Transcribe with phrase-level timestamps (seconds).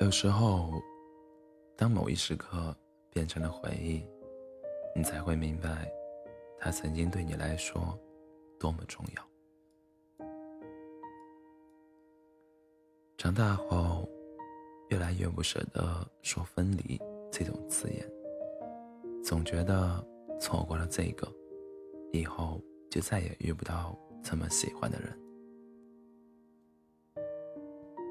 [0.00, 0.82] 有时候，
[1.76, 2.74] 当某一时刻
[3.10, 4.02] 变成了回忆，
[4.96, 5.92] 你才会明白，
[6.58, 7.98] 它曾经对你来说
[8.58, 10.26] 多么重要。
[13.18, 14.08] 长大后，
[14.88, 16.98] 越来越不舍得说分离
[17.30, 18.10] 这种字眼，
[19.22, 20.02] 总觉得
[20.40, 21.30] 错过了这个，
[22.10, 22.58] 以后
[22.90, 23.94] 就再也遇不到
[24.24, 25.29] 这么喜欢的人。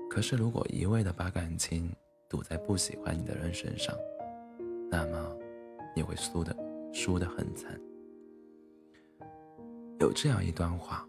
[0.10, 1.90] 可是，如果一味的把感情
[2.28, 3.96] 赌在不喜欢你的人身上，
[4.90, 5.38] 那么
[5.96, 6.54] 你会输的
[6.92, 7.80] 输得很惨。
[10.00, 11.08] 有这样一段话：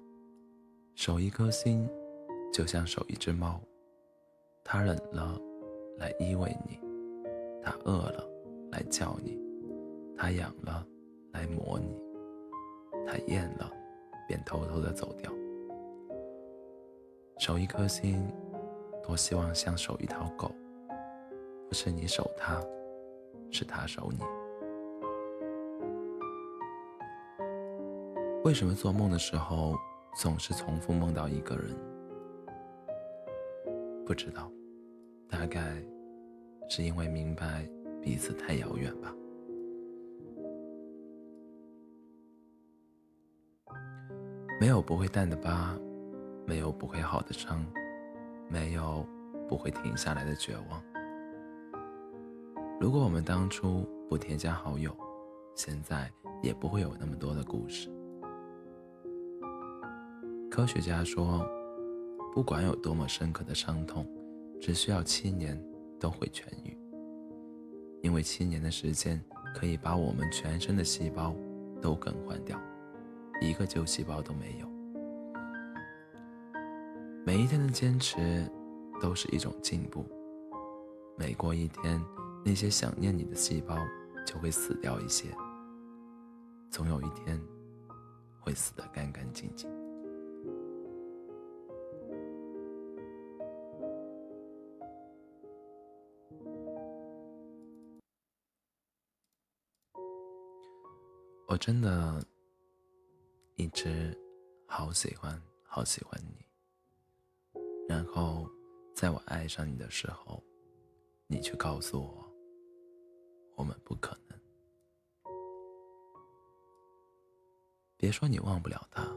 [0.94, 1.88] 守一颗心，
[2.52, 3.58] 就像守一只猫，
[4.62, 5.40] 它冷了
[5.96, 6.78] 来依偎你，
[7.62, 8.28] 它饿了
[8.70, 9.40] 来叫你，
[10.16, 10.86] 它痒了
[11.32, 11.88] 来磨你，
[13.06, 13.72] 它厌了
[14.28, 15.32] 便偷偷的走掉。
[17.38, 18.22] 守一颗心。
[19.02, 20.50] 多希望像守一条狗，
[21.68, 22.60] 不是你守它，
[23.50, 24.18] 是它守你。
[28.44, 29.76] 为什么做梦的时候
[30.16, 31.76] 总是重复梦到一个人？
[34.06, 34.50] 不知道，
[35.28, 35.60] 大概
[36.68, 37.68] 是因为明白
[38.00, 39.14] 彼此太遥远吧。
[44.60, 45.78] 没有不会淡的疤，
[46.46, 47.64] 没有不会好的伤。
[48.50, 49.06] 没有
[49.48, 50.82] 不会停下来的绝望。
[52.80, 54.94] 如果我们当初不添加好友，
[55.54, 56.10] 现在
[56.42, 57.88] 也不会有那么多的故事。
[60.50, 61.46] 科学家说，
[62.34, 64.06] 不管有多么深刻的伤痛，
[64.60, 65.62] 只需要七年
[65.98, 66.76] 都会痊愈，
[68.02, 69.22] 因为七年的时间
[69.54, 71.36] 可以把我们全身的细胞
[71.80, 72.58] 都更换掉，
[73.40, 74.69] 一个旧细胞都没有。
[77.22, 78.50] 每一天的坚持
[79.00, 80.04] 都是一种进步。
[81.16, 82.02] 每过一天，
[82.44, 83.76] 那些想念你的细胞
[84.26, 85.28] 就会死掉一些。
[86.70, 87.40] 总有一天，
[88.40, 89.70] 会死得干干净净。
[101.46, 102.24] 我真的
[103.56, 104.16] 一直
[104.66, 106.49] 好喜欢，好喜欢你。
[107.90, 108.48] 然后，
[108.94, 110.40] 在我爱上你的时候，
[111.26, 112.24] 你却告诉我，
[113.56, 114.38] 我们不可能。
[117.96, 119.12] 别说你忘不了他，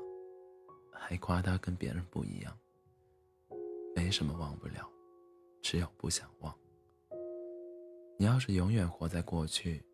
[0.92, 2.58] 还夸他跟别人不一样。
[3.96, 4.90] 没什么忘不了，
[5.62, 6.52] 只有不想忘。
[8.18, 9.86] 你要是永远活在过去，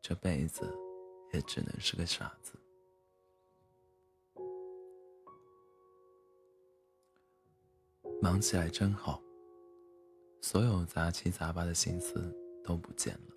[0.00, 0.74] 这辈子
[1.34, 2.57] 也只能是个傻子。
[8.20, 9.22] 忙起来真好，
[10.42, 12.34] 所有杂七杂八的心思
[12.64, 13.34] 都不见了。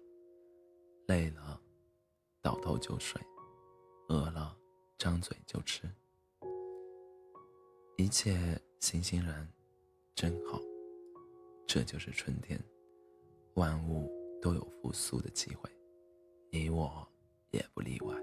[1.05, 1.61] 累了，
[2.41, 3.21] 倒头就睡；
[4.09, 4.57] 饿了，
[4.97, 5.83] 张嘴就吃。
[7.95, 9.47] 一切欣欣然，
[10.15, 10.59] 真好。
[11.67, 12.59] 这就是春天，
[13.53, 14.11] 万物
[14.41, 15.69] 都有复苏的机会，
[16.49, 17.07] 你我
[17.51, 18.15] 也不例外。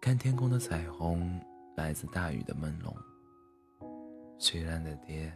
[0.00, 1.40] 看天空的彩虹，
[1.76, 2.92] 来自大雨的朦胧。
[4.38, 5.32] 虽然的蝶，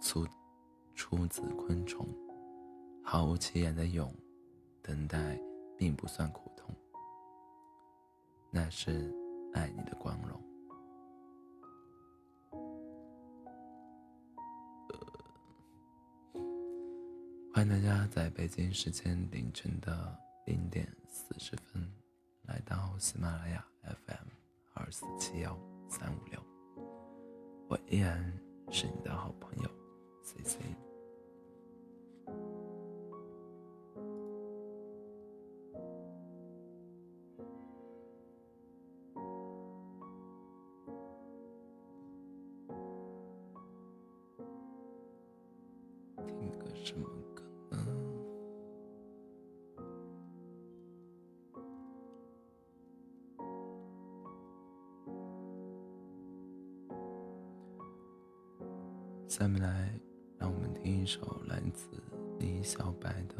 [0.00, 0.26] 出
[0.94, 2.06] 出自昆虫，
[3.02, 4.12] 毫无起眼的蛹，
[4.82, 5.38] 等待
[5.78, 6.74] 并不算苦痛，
[8.50, 9.14] 那是
[9.54, 10.40] 爱你的光荣。
[17.54, 21.88] 欢迎大家在北京时间凌晨的零点四十分，
[22.42, 24.28] 来到喜马拉雅 FM
[24.74, 25.56] 二四七幺
[25.88, 26.53] 三五六。
[27.68, 28.32] 我依然
[28.70, 29.70] 是你的好朋友
[30.22, 30.83] ，C C。
[59.36, 59.90] 下面来，
[60.38, 61.88] 让我们听一首来自
[62.38, 63.34] 李小白的《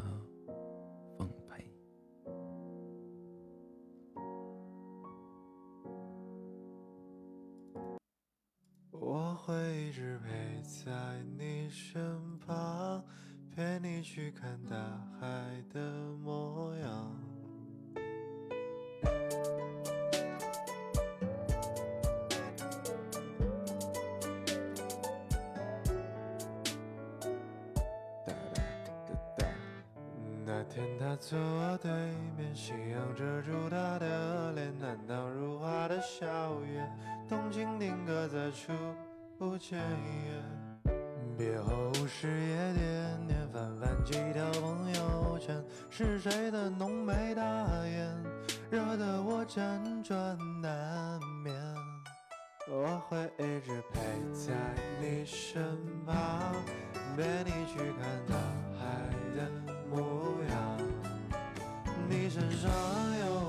[30.75, 31.89] 天他坐我对
[32.35, 36.27] 面，夕阳遮住他的脸，难当如画的笑
[36.65, 36.85] 颜，
[37.29, 38.73] 动情定格在初
[39.57, 40.93] 见面。
[41.37, 47.41] 别后午夜点点，翻翻几条朋友圈，是谁的浓眉大
[47.87, 48.13] 眼，
[48.69, 51.55] 惹得我辗转难眠。
[52.67, 54.01] 我会一直陪
[54.33, 54.51] 在
[54.99, 55.63] 你身
[56.05, 56.53] 旁，
[57.15, 58.35] 陪你去看大
[58.77, 58.85] 海
[59.37, 59.64] 的
[59.95, 60.77] 模样。
[62.09, 62.69] 你身上
[63.19, 63.44] 有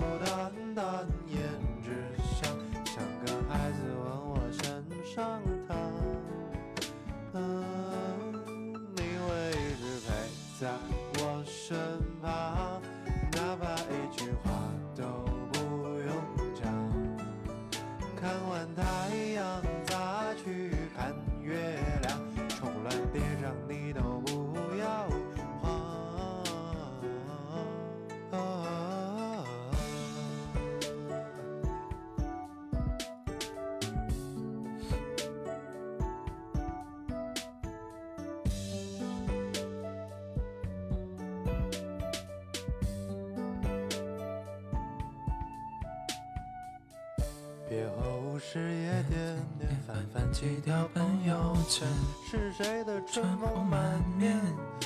[47.68, 51.86] 别后午夜点点，翻翻几条朋友圈，
[52.30, 54.40] 是谁的春风满面？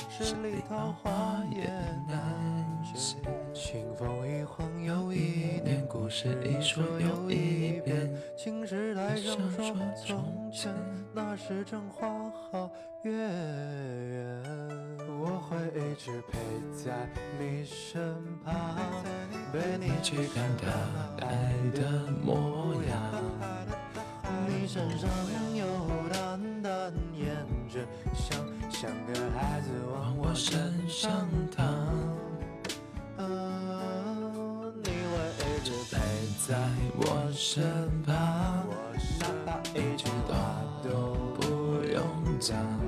[0.09, 1.67] 十里桃花也
[2.07, 3.21] 难寻。
[3.53, 8.11] 清风一晃又一年，故事一说又一遍。
[8.35, 10.73] 青石台上说从前，
[11.13, 12.07] 那时正花
[12.51, 12.71] 好
[13.03, 14.43] 月圆。
[15.41, 16.37] 会一直陪
[16.73, 17.09] 在
[17.39, 18.15] 你身
[18.45, 18.53] 旁，
[19.51, 20.67] 陪你去看大
[21.19, 22.91] 海的模样。
[24.47, 25.09] 你身上
[25.55, 25.65] 有
[26.11, 27.21] 淡淡胭
[27.71, 28.39] 脂香，
[28.69, 31.65] 像个孩子往我身上躺。
[34.83, 35.97] 你会一直陪
[36.47, 36.49] 在
[36.97, 37.63] 我身
[38.03, 38.13] 旁，
[39.19, 40.31] 哪怕一句话
[40.83, 40.89] 都
[41.35, 41.41] 不
[41.85, 41.99] 用
[42.39, 42.80] 讲。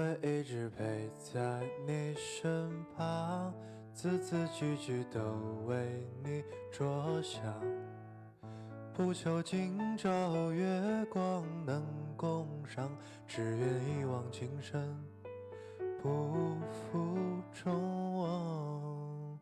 [0.00, 3.52] 会一直陪在你身旁，
[3.92, 5.20] 字字句句都
[5.66, 6.42] 为你
[6.72, 7.42] 着想，
[8.94, 10.66] 不求今朝月
[11.10, 11.84] 光能
[12.16, 12.90] 共赏，
[13.28, 14.88] 只愿一往情深，
[16.02, 19.38] 不负众望。